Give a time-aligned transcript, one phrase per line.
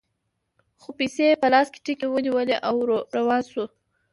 [0.81, 2.75] خو پیسې یې په لاس کې ټینګې ونیولې او
[3.17, 3.65] روانې شوې.